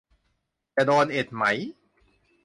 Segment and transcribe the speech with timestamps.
[0.75, 1.43] จะโดนเอ็ดไหม